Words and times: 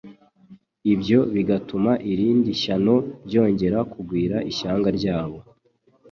ibyo 0.93 1.19
bigatuma 1.35 1.91
irindi 2.11 2.51
shyano 2.61 2.95
ryongera 3.27 3.79
kugwira 3.93 4.35
ishyanga 4.51 4.89
ryabo. 4.97 5.37